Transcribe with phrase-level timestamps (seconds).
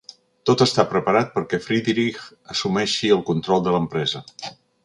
[0.49, 2.19] Tot està preparat perquè Friedrich
[2.57, 4.27] assumeixi el control de l'empresa.